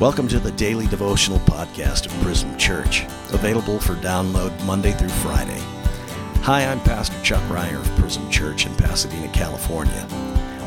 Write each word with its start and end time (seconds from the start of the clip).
Welcome 0.00 0.26
to 0.28 0.40
the 0.40 0.50
daily 0.50 0.88
devotional 0.88 1.38
podcast 1.38 2.06
of 2.06 2.12
Prism 2.20 2.58
Church, 2.58 3.04
available 3.32 3.78
for 3.78 3.94
download 3.94 4.60
Monday 4.64 4.90
through 4.90 5.08
Friday. 5.08 5.60
Hi, 6.42 6.66
I'm 6.66 6.80
Pastor 6.80 7.14
Chuck 7.22 7.48
Ryer 7.48 7.78
of 7.78 7.88
Prism 7.96 8.28
Church 8.28 8.66
in 8.66 8.74
Pasadena, 8.74 9.28
California. 9.28 10.04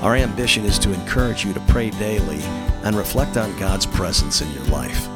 Our 0.01 0.15
ambition 0.15 0.63
is 0.63 0.79
to 0.79 0.93
encourage 0.93 1.43
you 1.43 1.53
to 1.53 1.59
pray 1.67 1.89
daily 1.89 2.39
and 2.85 2.95
reflect 2.95 3.35
on 3.35 3.59
God's 3.59 3.85
presence 3.85 4.39
in 4.39 4.49
your 4.53 4.63
life. 4.67 5.09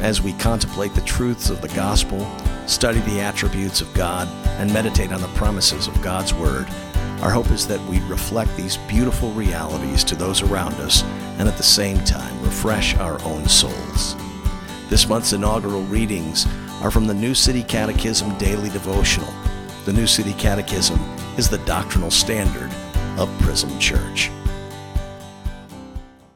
As 0.00 0.20
we 0.20 0.32
contemplate 0.32 0.94
the 0.94 1.00
truths 1.02 1.48
of 1.48 1.60
the 1.60 1.68
gospel, 1.68 2.28
study 2.66 2.98
the 3.02 3.20
attributes 3.20 3.80
of 3.80 3.94
God, 3.94 4.26
and 4.58 4.72
meditate 4.72 5.12
on 5.12 5.20
the 5.20 5.28
promises 5.28 5.86
of 5.86 6.02
God's 6.02 6.34
Word, 6.34 6.66
our 7.22 7.30
hope 7.30 7.52
is 7.52 7.68
that 7.68 7.80
we 7.88 8.00
reflect 8.00 8.54
these 8.56 8.78
beautiful 8.88 9.30
realities 9.30 10.02
to 10.04 10.16
those 10.16 10.42
around 10.42 10.74
us 10.74 11.04
and 11.38 11.48
at 11.48 11.56
the 11.56 11.62
same 11.62 11.98
time 12.04 12.42
refresh 12.42 12.96
our 12.96 13.20
own 13.22 13.48
souls. 13.48 14.16
This 14.88 15.08
month's 15.08 15.32
inaugural 15.32 15.82
readings 15.82 16.46
are 16.82 16.90
from 16.90 17.06
the 17.06 17.14
New 17.14 17.34
City 17.34 17.62
Catechism 17.62 18.36
Daily 18.38 18.68
Devotional. 18.68 19.32
The 19.84 19.92
New 19.92 20.06
City 20.06 20.32
Catechism 20.34 20.98
is 21.36 21.48
the 21.48 21.58
doctrinal 21.58 22.10
standard 22.10 22.70
of 23.18 23.28
Prism 23.40 23.78
Church. 23.78 24.30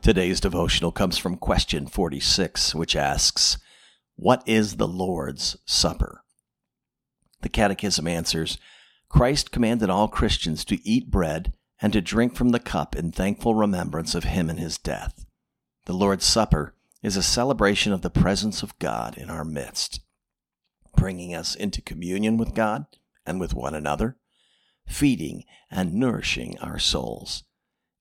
Today's 0.02 0.40
devotional 0.40 0.90
comes 0.90 1.18
from 1.18 1.36
question 1.36 1.86
46, 1.86 2.74
which 2.74 2.96
asks, 2.96 3.58
What 4.16 4.42
is 4.46 4.76
the 4.76 4.88
Lord's 4.88 5.56
Supper? 5.66 6.24
The 7.42 7.48
Catechism 7.48 8.06
answers, 8.06 8.58
Christ 9.08 9.52
commanded 9.52 9.90
all 9.90 10.08
Christians 10.08 10.64
to 10.64 10.80
eat 10.88 11.10
bread 11.10 11.52
and 11.80 11.92
to 11.92 12.00
drink 12.00 12.34
from 12.34 12.50
the 12.50 12.58
cup 12.58 12.96
in 12.96 13.12
thankful 13.12 13.54
remembrance 13.54 14.14
of 14.14 14.24
him 14.24 14.50
and 14.50 14.58
his 14.58 14.78
death. 14.78 15.24
The 15.86 15.92
Lord's 15.92 16.24
Supper 16.24 16.74
is 17.02 17.16
a 17.16 17.22
celebration 17.22 17.92
of 17.92 18.02
the 18.02 18.10
presence 18.10 18.62
of 18.62 18.78
God 18.78 19.16
in 19.16 19.30
our 19.30 19.44
midst, 19.44 20.00
bringing 20.96 21.34
us 21.34 21.54
into 21.54 21.80
communion 21.80 22.36
with 22.36 22.54
God 22.54 22.86
and 23.24 23.38
with 23.38 23.54
one 23.54 23.74
another, 23.74 24.16
feeding 24.86 25.44
and 25.70 25.94
nourishing 25.94 26.58
our 26.58 26.78
souls. 26.78 27.44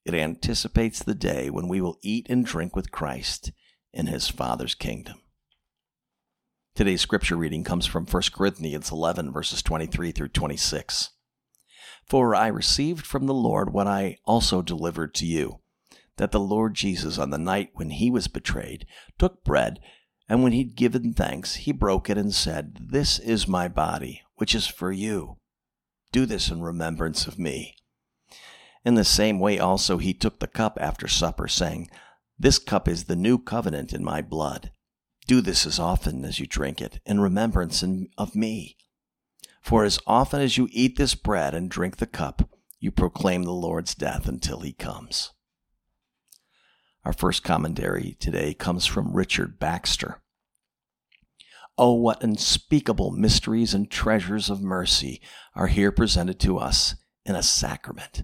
It 0.06 0.14
anticipates 0.14 1.04
the 1.04 1.16
day 1.16 1.50
when 1.50 1.68
we 1.68 1.82
will 1.82 2.00
eat 2.02 2.28
and 2.30 2.46
drink 2.46 2.76
with 2.76 2.92
Christ 2.92 3.52
in 3.94 4.08
his 4.08 4.30
Father's 4.30 4.74
kingdom. 4.74 5.22
Today's 6.76 7.02
scripture 7.02 7.36
reading 7.36 7.64
comes 7.64 7.86
from 7.86 8.06
1 8.06 8.24
Corinthians 8.34 8.92
11, 8.92 9.34
verses 9.34 9.62
23 9.62 10.12
through 10.12 10.30
26. 10.30 11.10
For 12.08 12.34
I 12.34 12.48
received 12.48 13.06
from 13.06 13.26
the 13.26 13.34
Lord 13.34 13.74
what 13.74 13.88
I 13.88 14.18
also 14.26 14.62
delivered 14.62 15.14
to 15.16 15.26
you 15.26 15.60
that 16.18 16.32
the 16.32 16.40
Lord 16.40 16.74
Jesus, 16.74 17.18
on 17.18 17.30
the 17.30 17.38
night 17.38 17.70
when 17.74 17.92
he 17.92 18.12
was 18.12 18.28
betrayed, 18.28 18.86
took 19.18 19.44
bread, 19.44 19.80
and 20.28 20.44
when 20.44 20.52
he'd 20.52 20.76
given 20.76 21.14
thanks, 21.14 21.56
he 21.56 21.72
broke 21.72 22.10
it 22.10 22.18
and 22.18 22.34
said, 22.34 22.78
This 22.82 23.20
is 23.20 23.48
my 23.48 23.68
body, 23.68 24.24
which 24.36 24.54
is 24.54 24.68
for 24.68 24.92
you. 24.92 25.38
Do 26.12 26.26
this 26.26 26.50
in 26.50 26.62
remembrance 26.62 27.28
of 27.28 27.40
me. 27.40 27.76
In 28.84 28.96
the 28.96 29.04
same 29.04 29.40
way 29.40 29.60
also 29.60 29.98
he 29.98 30.14
took 30.14 30.40
the 30.40 30.48
cup 30.48 30.78
after 30.82 31.08
supper, 31.08 31.48
saying, 31.48 31.90
This 32.38 32.60
cup 32.60 32.88
is 32.88 33.06
the 33.06 33.16
new 33.16 33.38
covenant 33.38 33.94
in 33.94 34.04
my 34.04 34.22
blood. 34.22 34.72
Do 35.28 35.42
this 35.42 35.66
as 35.66 35.80
often 35.80 36.26
as 36.26 36.40
you 36.40 36.48
drink 36.48 36.82
it 36.82 37.00
in 37.06 37.20
remembrance 37.20 37.84
of 38.18 38.36
me. 38.36 38.78
For 39.62 39.84
as 39.84 40.00
often 40.08 40.42
as 40.42 40.58
you 40.58 40.70
eat 40.72 40.98
this 40.98 41.16
bread 41.16 41.54
and 41.54 41.70
drink 41.70 41.98
the 41.98 42.08
cup, 42.08 42.50
you 42.80 42.92
proclaim 42.92 43.44
the 43.44 43.52
Lord's 43.52 43.96
death 43.96 44.28
until 44.28 44.60
he 44.62 44.74
comes. 44.74 45.32
Our 47.04 47.14
first 47.14 47.44
commentary 47.44 48.18
today 48.20 48.54
comes 48.54 48.86
from 48.86 49.16
Richard 49.16 49.60
Baxter. 49.60 50.22
Oh, 51.78 51.94
what 51.94 52.24
unspeakable 52.24 53.12
mysteries 53.12 53.74
and 53.74 53.90
treasures 53.90 54.50
of 54.50 54.62
mercy 54.62 55.22
are 55.56 55.68
here 55.68 55.92
presented 55.92 56.40
to 56.42 56.58
us 56.58 56.96
in 57.26 57.36
a 57.36 57.44
sacrament. 57.44 58.24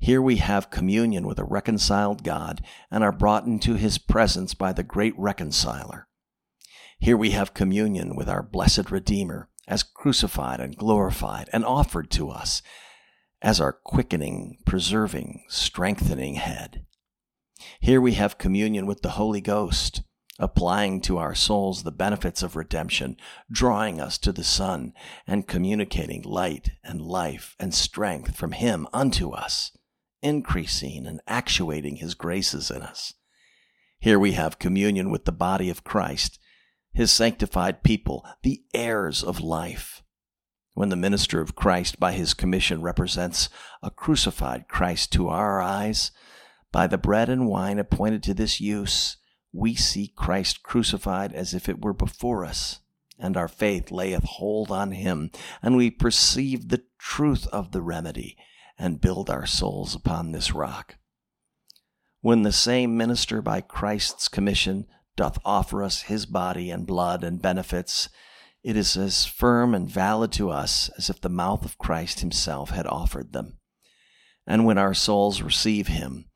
Here 0.00 0.22
we 0.22 0.36
have 0.36 0.70
communion 0.70 1.26
with 1.26 1.38
a 1.38 1.44
reconciled 1.44 2.24
God 2.24 2.62
and 2.90 3.04
are 3.04 3.12
brought 3.12 3.44
into 3.44 3.74
his 3.74 3.98
presence 3.98 4.54
by 4.54 4.72
the 4.72 4.82
great 4.82 5.14
reconciler. 5.18 6.08
Here 6.98 7.16
we 7.16 7.30
have 7.30 7.54
communion 7.54 8.16
with 8.16 8.28
our 8.28 8.42
blessed 8.42 8.90
Redeemer 8.90 9.48
as 9.70 9.82
crucified 9.82 10.60
and 10.60 10.76
glorified 10.76 11.48
and 11.50 11.64
offered 11.64 12.10
to 12.10 12.28
us 12.28 12.60
as 13.40 13.58
our 13.58 13.72
quickening, 13.72 14.58
preserving, 14.66 15.42
strengthening 15.48 16.34
head. 16.34 16.84
Here 17.80 18.00
we 18.00 18.12
have 18.12 18.36
communion 18.36 18.84
with 18.84 19.00
the 19.00 19.10
Holy 19.10 19.40
Ghost, 19.40 20.02
applying 20.38 21.00
to 21.02 21.16
our 21.16 21.34
souls 21.34 21.82
the 21.82 21.90
benefits 21.90 22.42
of 22.42 22.56
redemption, 22.56 23.16
drawing 23.50 23.98
us 23.98 24.18
to 24.18 24.32
the 24.32 24.44
Son, 24.44 24.92
and 25.26 25.48
communicating 25.48 26.20
light 26.22 26.72
and 26.84 27.00
life 27.00 27.56
and 27.58 27.72
strength 27.72 28.36
from 28.36 28.52
Him 28.52 28.86
unto 28.92 29.30
us 29.30 29.72
increasing 30.22 31.06
and 31.06 31.20
actuating 31.26 31.96
his 31.96 32.14
graces 32.14 32.70
in 32.70 32.82
us. 32.82 33.14
Here 33.98 34.18
we 34.18 34.32
have 34.32 34.58
communion 34.58 35.10
with 35.10 35.24
the 35.24 35.32
body 35.32 35.68
of 35.70 35.84
Christ, 35.84 36.38
his 36.92 37.10
sanctified 37.10 37.82
people, 37.82 38.24
the 38.42 38.62
heirs 38.74 39.22
of 39.22 39.40
life. 39.40 40.02
When 40.74 40.88
the 40.88 40.96
minister 40.96 41.40
of 41.40 41.56
Christ 41.56 42.00
by 42.00 42.12
his 42.12 42.34
commission 42.34 42.82
represents 42.82 43.48
a 43.82 43.90
crucified 43.90 44.68
Christ 44.68 45.12
to 45.12 45.28
our 45.28 45.60
eyes, 45.60 46.10
by 46.72 46.86
the 46.86 46.98
bread 46.98 47.28
and 47.28 47.48
wine 47.48 47.78
appointed 47.78 48.22
to 48.24 48.34
this 48.34 48.60
use, 48.60 49.16
we 49.52 49.74
see 49.74 50.12
Christ 50.14 50.62
crucified 50.62 51.32
as 51.32 51.54
if 51.54 51.68
it 51.68 51.82
were 51.82 51.92
before 51.92 52.44
us, 52.44 52.80
and 53.18 53.36
our 53.36 53.48
faith 53.48 53.90
layeth 53.90 54.24
hold 54.24 54.70
on 54.70 54.92
him, 54.92 55.30
and 55.60 55.76
we 55.76 55.90
perceive 55.90 56.68
the 56.68 56.84
truth 56.98 57.46
of 57.48 57.72
the 57.72 57.82
remedy 57.82 58.36
and 58.78 59.00
build 59.00 59.28
our 59.28 59.46
souls 59.46 59.94
upon 59.94 60.32
this 60.32 60.52
rock. 60.54 60.96
When 62.20 62.42
the 62.42 62.52
same 62.52 62.96
minister 62.96 63.42
by 63.42 63.60
Christ's 63.60 64.28
commission 64.28 64.86
doth 65.16 65.38
offer 65.44 65.82
us 65.82 66.02
his 66.02 66.26
body 66.26 66.70
and 66.70 66.86
blood 66.86 67.22
and 67.24 67.42
benefits, 67.42 68.08
it 68.62 68.76
is 68.76 68.96
as 68.96 69.24
firm 69.24 69.74
and 69.74 69.88
valid 69.88 70.32
to 70.32 70.50
us 70.50 70.90
as 70.98 71.08
if 71.10 71.20
the 71.20 71.28
mouth 71.28 71.64
of 71.64 71.78
Christ 71.78 72.20
himself 72.20 72.70
had 72.70 72.86
offered 72.86 73.32
them. 73.32 73.58
And 74.46 74.64
when 74.64 74.78
our 74.78 74.94
souls 74.94 75.42
receive 75.42 75.88
him, 75.88 76.26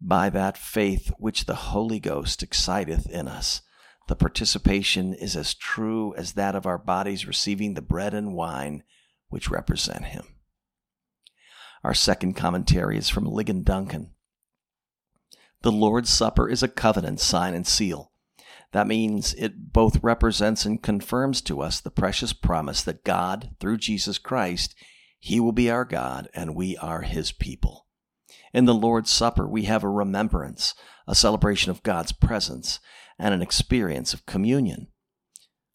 by 0.00 0.30
that 0.30 0.56
faith 0.56 1.10
which 1.18 1.46
the 1.46 1.54
Holy 1.54 2.00
Ghost 2.00 2.42
exciteth 2.42 3.08
in 3.10 3.28
us, 3.28 3.62
the 4.08 4.16
participation 4.16 5.12
is 5.12 5.36
as 5.36 5.54
true 5.54 6.14
as 6.16 6.32
that 6.32 6.54
of 6.54 6.66
our 6.66 6.78
bodies 6.78 7.26
receiving 7.26 7.74
the 7.74 7.82
bread 7.82 8.14
and 8.14 8.34
wine 8.34 8.82
which 9.28 9.50
represent 9.50 10.06
him. 10.06 10.24
Our 11.84 11.94
second 11.94 12.34
commentary 12.34 12.96
is 12.96 13.08
from 13.08 13.26
Ligon 13.26 13.64
Duncan. 13.64 14.14
The 15.62 15.72
Lord's 15.72 16.10
Supper 16.10 16.48
is 16.48 16.62
a 16.62 16.68
covenant 16.68 17.20
sign 17.20 17.54
and 17.54 17.66
seal. 17.66 18.12
That 18.72 18.86
means 18.86 19.34
it 19.34 19.72
both 19.72 20.02
represents 20.02 20.64
and 20.64 20.82
confirms 20.82 21.40
to 21.42 21.62
us 21.62 21.80
the 21.80 21.90
precious 21.90 22.32
promise 22.32 22.82
that 22.82 23.04
God, 23.04 23.50
through 23.60 23.78
Jesus 23.78 24.18
Christ, 24.18 24.74
He 25.18 25.40
will 25.40 25.52
be 25.52 25.70
our 25.70 25.84
God 25.84 26.28
and 26.34 26.54
we 26.54 26.76
are 26.76 27.02
His 27.02 27.32
people. 27.32 27.86
In 28.52 28.66
the 28.66 28.74
Lord's 28.74 29.10
Supper, 29.10 29.48
we 29.48 29.64
have 29.64 29.84
a 29.84 29.88
remembrance, 29.88 30.74
a 31.06 31.14
celebration 31.14 31.70
of 31.70 31.82
God's 31.82 32.12
presence, 32.12 32.78
and 33.18 33.34
an 33.34 33.42
experience 33.42 34.14
of 34.14 34.26
communion. 34.26 34.88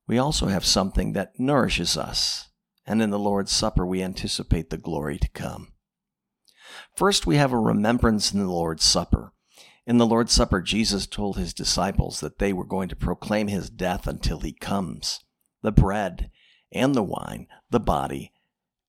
We 0.07 0.17
also 0.17 0.47
have 0.47 0.65
something 0.65 1.13
that 1.13 1.39
nourishes 1.39 1.97
us, 1.97 2.49
and 2.85 3.01
in 3.01 3.09
the 3.09 3.19
Lord's 3.19 3.51
Supper, 3.51 3.85
we 3.85 4.03
anticipate 4.03 4.69
the 4.69 4.77
glory 4.77 5.17
to 5.17 5.29
come. 5.29 5.73
First, 6.95 7.25
we 7.25 7.37
have 7.37 7.53
a 7.53 7.59
remembrance 7.59 8.33
in 8.33 8.39
the 8.39 8.51
Lord's 8.51 8.83
Supper. 8.83 9.32
In 9.85 9.97
the 9.97 10.05
Lord's 10.05 10.31
Supper, 10.31 10.61
Jesus 10.61 11.07
told 11.07 11.37
his 11.37 11.53
disciples 11.53 12.21
that 12.21 12.39
they 12.39 12.53
were 12.53 12.65
going 12.65 12.87
to 12.89 12.95
proclaim 12.95 13.49
his 13.49 13.69
death 13.69 14.07
until 14.07 14.39
he 14.39 14.53
comes. 14.53 15.19
The 15.61 15.73
bread 15.73 16.31
and 16.71 16.95
the 16.95 17.03
wine, 17.03 17.47
the 17.69 17.79
body 17.79 18.31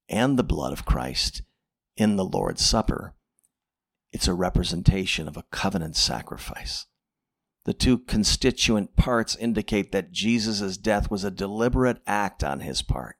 and 0.09 0.39
the 0.39 0.45
blood 0.45 0.73
of 0.73 0.85
Christ 0.85 1.43
in 1.97 2.17
the 2.17 2.25
Lord's 2.25 2.65
Supper. 2.65 3.15
It's 4.13 4.29
a 4.29 4.35
representation 4.35 5.27
of 5.27 5.37
a 5.37 5.45
covenant 5.51 5.97
sacrifice. 5.97 6.87
The 7.65 7.75
two 7.75 7.99
constituent 7.99 8.95
parts 8.95 9.35
indicate 9.35 9.91
that 9.91 10.13
Jesus' 10.13 10.77
death 10.77 11.11
was 11.11 11.25
a 11.25 11.31
deliberate 11.31 12.03
act 12.07 12.45
on 12.45 12.61
his 12.61 12.83
part. 12.83 13.17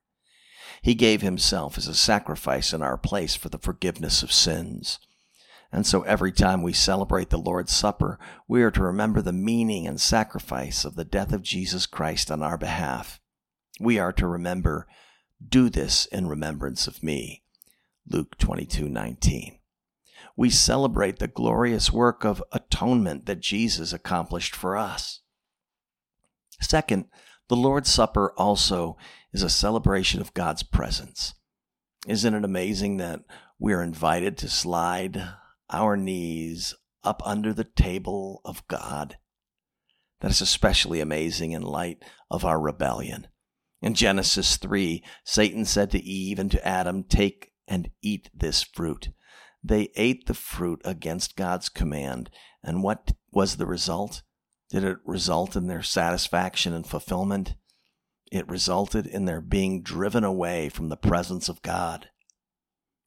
He 0.83 0.95
gave 0.95 1.23
himself 1.23 1.79
as 1.79 1.89
a 1.89 1.95
sacrifice 1.95 2.73
in 2.73 2.83
our 2.83 2.99
place 2.99 3.35
for 3.35 3.49
the 3.49 3.59
forgiveness 3.59 4.23
of 4.23 4.33
sins. 4.33 4.99
And 5.75 5.85
so 5.85 6.03
every 6.03 6.31
time 6.31 6.63
we 6.63 6.73
celebrate 6.73 7.31
the 7.31 7.37
Lord's 7.37 7.75
Supper, 7.75 8.17
we 8.47 8.63
are 8.63 8.71
to 8.71 8.85
remember 8.85 9.21
the 9.21 9.33
meaning 9.33 9.89
and 9.89 10.01
sacrifice 10.01 10.85
of 10.85 10.95
the 10.95 11.05
death 11.05 11.33
of 11.33 11.43
Jesus 11.43 11.85
Christ 11.85 12.31
on 12.31 12.45
our 12.45 12.57
behalf. 12.57 13.21
We 13.81 13.99
are 13.99 14.13
to 14.13 14.29
remember, 14.29 14.87
do 15.45 15.69
this 15.69 16.07
in 16.07 16.29
remembrance 16.29 16.87
of 16.87 17.03
me. 17.03 17.43
Luke 18.09 18.39
22:19. 18.39 19.59
we 20.37 20.49
celebrate 20.49 21.19
the 21.19 21.27
glorious 21.27 21.93
work 21.93 22.25
of 22.25 22.43
atonement 22.53 23.27
that 23.27 23.41
Jesus 23.41 23.93
accomplished 23.93 24.55
for 24.55 24.77
us. 24.77 25.23
Second, 26.61 27.07
the 27.49 27.57
Lord's 27.57 27.91
Supper 27.91 28.33
also 28.37 28.97
is 29.33 29.43
a 29.43 29.51
celebration 29.51 30.21
of 30.21 30.35
God's 30.35 30.63
presence. 30.63 31.35
Isn't 32.07 32.35
it 32.35 32.45
amazing 32.45 32.99
that 32.99 33.25
we 33.59 33.73
are 33.73 33.83
invited 33.83 34.39
to 34.39 34.49
slide 34.49 35.35
our 35.71 35.97
knees 35.97 36.75
up 37.03 37.23
under 37.25 37.53
the 37.53 37.65
table 37.65 38.41
of 38.45 38.67
God? 38.69 39.19
That 40.21 40.31
is 40.31 40.41
especially 40.41 41.01
amazing 41.01 41.53
in 41.53 41.63
light 41.63 42.03
of 42.31 42.45
our 42.45 42.61
rebellion. 42.61 43.29
In 43.83 43.95
Genesis 43.95 44.57
3, 44.57 45.05
Satan 45.25 45.65
said 45.67 45.91
to 45.91 46.03
Eve 46.03 46.39
and 46.39 46.51
to 46.51 46.67
Adam, 46.67 47.05
Take 47.05 47.53
and 47.69 47.91
eat 48.01 48.31
this 48.33 48.63
fruit. 48.63 49.11
They 49.63 49.91
ate 49.97 50.27
the 50.27 50.35
fruit 50.35 50.81
against 50.85 51.37
God's 51.37 51.69
command. 51.69 52.31
And 52.63 52.83
what 52.83 53.13
was 53.33 53.57
the 53.57 53.67
result? 53.67 54.23
Did 54.71 54.85
it 54.85 54.99
result 55.05 55.57
in 55.57 55.67
their 55.67 55.83
satisfaction 55.83 56.73
and 56.73 56.87
fulfillment? 56.87 57.57
It 58.33 58.49
resulted 58.49 59.07
in 59.07 59.27
their 59.27 59.41
being 59.41 59.83
driven 59.83 60.25
away 60.25 60.69
from 60.69 60.89
the 60.89 60.97
presence 60.97 61.49
of 61.49 61.63
God. 61.63 62.09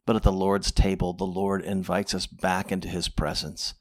But 0.08 0.16
at 0.16 0.24
the 0.24 0.32
Lord's 0.32 0.72
table, 0.72 1.12
the 1.12 1.26
Lord 1.26 1.62
invites 1.62 2.16
us 2.16 2.26
back 2.26 2.72
into 2.72 2.88
his 2.88 3.10
presence. 3.10 3.74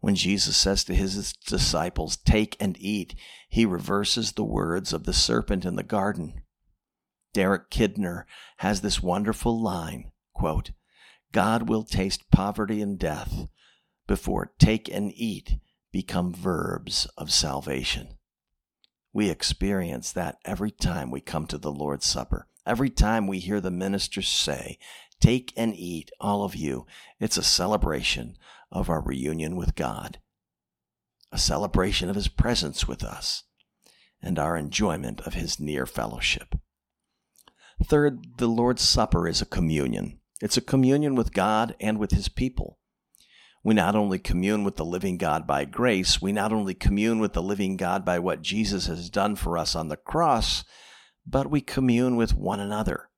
When 0.00 0.16
Jesus 0.16 0.56
says 0.56 0.82
to 0.84 0.94
his 0.94 1.32
disciples, 1.46 2.16
Take 2.16 2.56
and 2.58 2.76
eat, 2.80 3.14
he 3.48 3.64
reverses 3.64 4.32
the 4.32 4.44
words 4.44 4.92
of 4.92 5.04
the 5.04 5.12
serpent 5.12 5.64
in 5.64 5.76
the 5.76 5.84
garden. 5.84 6.42
Derek 7.32 7.70
Kidner 7.70 8.24
has 8.58 8.80
this 8.80 9.00
wonderful 9.00 9.62
line 9.62 10.10
quote, 10.34 10.72
God 11.30 11.68
will 11.68 11.84
taste 11.84 12.30
poverty 12.32 12.82
and 12.82 12.98
death 12.98 13.46
before 14.08 14.52
take 14.58 14.88
and 14.88 15.12
eat 15.14 15.60
become 15.92 16.34
verbs 16.34 17.06
of 17.16 17.30
salvation. 17.30 18.18
We 19.12 19.30
experience 19.30 20.10
that 20.10 20.38
every 20.44 20.72
time 20.72 21.12
we 21.12 21.20
come 21.20 21.46
to 21.46 21.58
the 21.58 21.72
Lord's 21.72 22.06
Supper. 22.06 22.48
Every 22.66 22.88
time 22.88 23.26
we 23.26 23.40
hear 23.40 23.60
the 23.60 23.70
ministers 23.70 24.26
say, 24.26 24.78
Take 25.24 25.54
and 25.56 25.74
eat, 25.74 26.10
all 26.20 26.44
of 26.44 26.54
you, 26.54 26.84
it's 27.18 27.38
a 27.38 27.42
celebration 27.42 28.36
of 28.70 28.90
our 28.90 29.00
reunion 29.00 29.56
with 29.56 29.74
God, 29.74 30.18
a 31.32 31.38
celebration 31.38 32.10
of 32.10 32.14
His 32.14 32.28
presence 32.28 32.86
with 32.86 33.02
us, 33.02 33.44
and 34.20 34.38
our 34.38 34.54
enjoyment 34.54 35.22
of 35.22 35.32
His 35.32 35.58
near 35.58 35.86
fellowship. 35.86 36.56
Third, 37.82 38.36
the 38.36 38.48
Lord's 38.48 38.82
Supper 38.82 39.26
is 39.26 39.40
a 39.40 39.46
communion. 39.46 40.20
It's 40.42 40.58
a 40.58 40.60
communion 40.60 41.14
with 41.14 41.32
God 41.32 41.74
and 41.80 41.98
with 41.98 42.10
His 42.10 42.28
people. 42.28 42.78
We 43.62 43.72
not 43.72 43.96
only 43.96 44.18
commune 44.18 44.62
with 44.62 44.76
the 44.76 44.84
living 44.84 45.16
God 45.16 45.46
by 45.46 45.64
grace, 45.64 46.20
we 46.20 46.32
not 46.32 46.52
only 46.52 46.74
commune 46.74 47.18
with 47.18 47.32
the 47.32 47.40
living 47.40 47.78
God 47.78 48.04
by 48.04 48.18
what 48.18 48.42
Jesus 48.42 48.88
has 48.88 49.08
done 49.08 49.36
for 49.36 49.56
us 49.56 49.74
on 49.74 49.88
the 49.88 49.96
cross, 49.96 50.64
but 51.26 51.50
we 51.50 51.62
commune 51.62 52.16
with 52.16 52.36
one 52.36 52.60
another. 52.60 53.08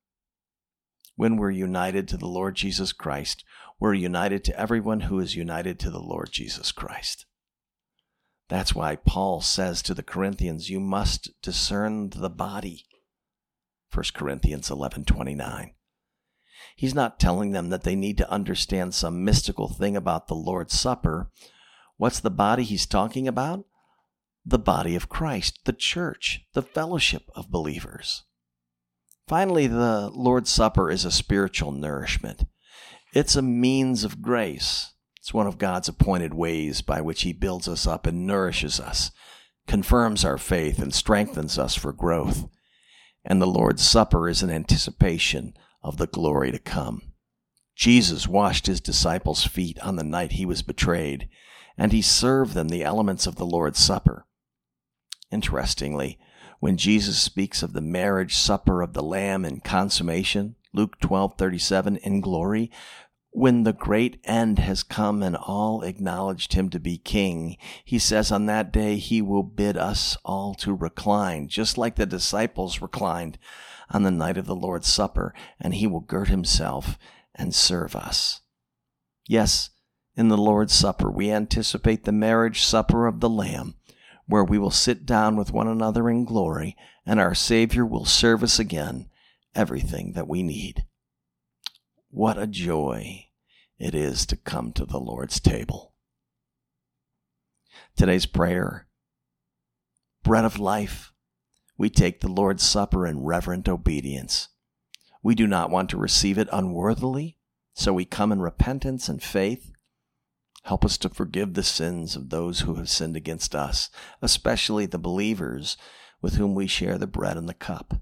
When 1.17 1.35
we're 1.35 1.49
united 1.49 2.07
to 2.09 2.17
the 2.17 2.27
Lord 2.27 2.55
Jesus 2.55 2.93
Christ, 2.93 3.43
we're 3.79 3.95
united 3.95 4.43
to 4.45 4.59
everyone 4.59 5.01
who 5.01 5.19
is 5.19 5.35
united 5.35 5.79
to 5.79 5.89
the 5.89 5.99
Lord 5.99 6.29
Jesus 6.31 6.71
Christ. 6.71 7.25
That's 8.49 8.75
why 8.75 8.97
Paul 8.97 9.41
says 9.41 9.81
to 9.81 9.95
the 9.95 10.03
Corinthians, 10.03 10.69
you 10.69 10.79
must 10.79 11.31
discern 11.41 12.11
the 12.11 12.29
body. 12.29 12.85
1 13.91 14.13
Corinthians 14.13 14.69
11:29. 14.69 15.73
He's 16.75 16.93
not 16.93 17.19
telling 17.19 17.51
them 17.51 17.69
that 17.69 17.81
they 17.81 17.95
need 17.95 18.19
to 18.19 18.31
understand 18.31 18.93
some 18.93 19.25
mystical 19.25 19.69
thing 19.69 19.97
about 19.97 20.27
the 20.27 20.35
Lord's 20.35 20.79
Supper. 20.79 21.31
What's 21.95 22.19
the 22.19 22.29
body 22.29 22.63
he's 22.63 22.85
talking 22.85 23.27
about? 23.27 23.65
The 24.45 24.59
body 24.59 24.95
of 24.95 25.09
Christ, 25.09 25.61
the 25.65 25.73
church, 25.73 26.45
the 26.53 26.61
fellowship 26.61 27.31
of 27.35 27.49
believers. 27.49 28.23
Finally, 29.27 29.67
the 29.67 30.09
Lord's 30.13 30.49
Supper 30.49 30.89
is 30.89 31.03
a 31.03 31.11
spiritual 31.11 31.73
nourishment. 31.73 32.45
It's 33.13 33.35
a 33.35 33.41
means 33.41 34.05
of 34.05 34.21
grace. 34.21 34.93
It's 35.17 35.33
one 35.33 35.47
of 35.47 35.57
God's 35.57 35.89
appointed 35.89 36.33
ways 36.33 36.81
by 36.81 37.01
which 37.01 37.23
He 37.23 37.33
builds 37.33 37.67
us 37.67 37.85
up 37.85 38.07
and 38.07 38.25
nourishes 38.25 38.79
us, 38.79 39.11
confirms 39.67 40.23
our 40.23 40.37
faith, 40.37 40.79
and 40.79 40.93
strengthens 40.93 41.59
us 41.59 41.75
for 41.75 41.91
growth. 41.91 42.47
And 43.25 43.41
the 43.41 43.47
Lord's 43.47 43.85
Supper 43.85 44.29
is 44.29 44.41
an 44.41 44.49
anticipation 44.49 45.53
of 45.83 45.97
the 45.97 46.07
glory 46.07 46.51
to 46.51 46.59
come. 46.59 47.01
Jesus 47.75 48.27
washed 48.27 48.67
his 48.67 48.79
disciples' 48.79 49.45
feet 49.45 49.77
on 49.81 49.97
the 49.97 50.03
night 50.03 50.33
he 50.33 50.45
was 50.45 50.61
betrayed, 50.61 51.27
and 51.77 51.91
he 51.91 52.01
served 52.01 52.53
them 52.53 52.69
the 52.69 52.83
elements 52.83 53.27
of 53.27 53.35
the 53.35 53.45
Lord's 53.45 53.79
Supper. 53.79 54.25
Interestingly, 55.31 56.17
when 56.59 56.77
Jesus 56.77 57.19
speaks 57.19 57.61
of 57.61 57.73
the 57.73 57.81
marriage 57.81 58.35
supper 58.35 58.81
of 58.81 58.93
the 58.93 59.03
Lamb 59.03 59.45
in 59.45 59.59
consummation, 59.59 60.55
Luke 60.73 60.99
12:37 60.99 61.97
in 61.97 62.21
glory, 62.21 62.71
when 63.31 63.63
the 63.63 63.73
great 63.73 64.19
end 64.23 64.57
has 64.57 64.81
come 64.81 65.21
and 65.21 65.35
all 65.35 65.83
acknowledged 65.83 66.53
him 66.53 66.69
to 66.71 66.79
be 66.79 66.97
king, 66.97 67.57
he 67.85 67.99
says 67.99 68.31
on 68.31 68.47
that 68.47 68.73
day 68.73 68.97
he 68.97 69.21
will 69.21 69.43
bid 69.43 69.77
us 69.77 70.17
all 70.25 70.55
to 70.55 70.73
recline, 70.73 71.47
just 71.47 71.77
like 71.77 71.95
the 71.95 72.05
disciples 72.05 72.81
reclined 72.81 73.37
on 73.91 74.03
the 74.03 74.11
night 74.11 74.37
of 74.37 74.47
the 74.47 74.55
Lord's 74.55 74.87
Supper, 74.87 75.33
and 75.59 75.75
he 75.75 75.85
will 75.85 75.99
gird 75.99 76.29
himself 76.29 76.97
and 77.35 77.53
serve 77.53 77.95
us. 77.95 78.41
Yes, 79.27 79.69
in 80.15 80.29
the 80.29 80.37
Lord's 80.37 80.73
Supper, 80.73 81.11
we 81.11 81.29
anticipate 81.29 82.05
the 82.05 82.11
marriage 82.11 82.63
supper 82.63 83.05
of 83.05 83.19
the 83.19 83.29
Lamb, 83.29 83.75
where 84.27 84.43
we 84.43 84.57
will 84.57 84.71
sit 84.71 85.05
down 85.05 85.35
with 85.35 85.51
one 85.51 85.67
another 85.67 86.09
in 86.09 86.25
glory, 86.25 86.75
and 87.05 87.19
our 87.19 87.33
Savior 87.33 87.85
will 87.85 88.05
serve 88.05 88.43
us 88.43 88.59
again 88.59 89.09
everything 89.55 90.13
that 90.13 90.27
we 90.27 90.43
need. 90.43 90.85
What 92.09 92.37
a 92.37 92.47
joy 92.47 93.27
it 93.79 93.95
is 93.95 94.25
to 94.27 94.35
come 94.35 94.71
to 94.73 94.85
the 94.85 94.99
Lord's 94.99 95.39
table. 95.39 95.93
Today's 97.95 98.25
prayer 98.25 98.87
Bread 100.23 100.45
of 100.45 100.59
life 100.59 101.13
we 101.77 101.89
take 101.89 102.19
the 102.19 102.27
Lord's 102.27 102.63
Supper 102.63 103.05
in 103.05 103.23
reverent 103.23 103.69
obedience. 103.69 104.49
We 105.21 105.35
do 105.35 105.45
not 105.45 105.69
want 105.69 105.89
to 105.91 105.97
receive 105.97 106.37
it 106.37 106.49
unworthily, 106.51 107.37
so 107.73 107.93
we 107.93 108.05
come 108.05 108.31
in 108.31 108.41
repentance 108.41 109.07
and 109.07 109.21
faith. 109.21 109.71
Help 110.67 110.83
us 110.83 110.97
to 110.97 111.07
forgive 111.07 111.53
the 111.53 111.63
sins 111.63 112.17
of 112.17 112.29
those 112.29 112.59
who 112.59 112.75
have 112.75 112.89
sinned 112.89 113.15
against 113.15 113.55
us, 113.55 113.89
especially 114.21 114.85
the 114.85 114.99
believers 114.99 115.77
with 116.21 116.35
whom 116.35 116.55
we 116.55 116.67
share 116.67 116.97
the 116.97 117.07
bread 117.07 117.37
and 117.37 117.47
the 117.47 117.53
cup. 117.53 118.01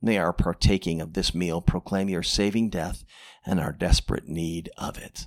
May 0.00 0.18
our 0.18 0.32
partaking 0.32 1.00
of 1.00 1.14
this 1.14 1.34
meal 1.34 1.60
proclaim 1.60 2.08
your 2.08 2.22
saving 2.22 2.70
death 2.70 3.02
and 3.44 3.58
our 3.58 3.72
desperate 3.72 4.28
need 4.28 4.70
of 4.78 4.96
it. 4.96 5.26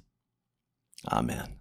Amen. 1.12 1.60